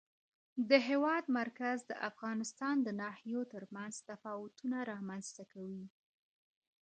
د 0.69 0.71
هېواد 0.87 1.23
مرکز 1.39 1.77
د 1.89 1.91
افغانستان 2.09 2.75
د 2.83 2.87
ناحیو 3.01 3.41
ترمنځ 3.53 3.93
تفاوتونه 4.09 4.77
رامنځته 4.91 5.43
کوي. 5.53 5.85